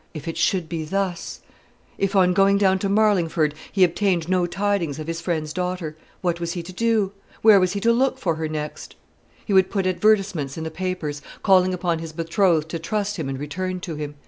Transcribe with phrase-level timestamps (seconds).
[0.15, 1.41] If it should be thus:
[1.99, 6.39] if, on going down to Marlingford, he obtained no tidings of his friend's daughter, what
[6.39, 7.11] was he to do?
[7.43, 8.95] Where was he to look for her next?
[9.45, 13.37] He would put advertisements in the papers, calling upon his betrothed to trust him and
[13.39, 14.15] return to him.